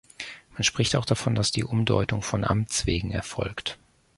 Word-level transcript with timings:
Man 0.55 0.63
spricht 0.63 0.95
auch 0.95 1.05
davon, 1.05 1.35
dass 1.35 1.51
die 1.51 1.63
Umdeutung 1.63 2.23
„von 2.23 2.43
Amts 2.43 2.87
wegen“ 2.87 3.11
erfolgt. 3.11 3.77